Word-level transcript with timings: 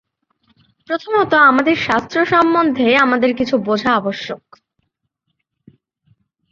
প্রথমত 0.89 1.33
আমাদের 1.33 1.75
শাস্ত্র 1.77 2.17
সম্বন্ধেই 2.25 2.95
আমাদের 2.95 3.31
কিছু 3.35 3.55
বুঝা 3.57 3.91
আবশ্যক। 3.95 4.41